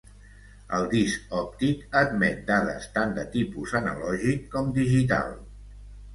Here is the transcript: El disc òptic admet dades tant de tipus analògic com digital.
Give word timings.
El 0.77 0.85
disc 0.93 1.35
òptic 1.39 1.83
admet 2.01 2.41
dades 2.47 2.89
tant 2.97 3.13
de 3.19 3.27
tipus 3.37 3.75
analògic 3.83 4.51
com 4.57 4.75
digital. 4.81 5.33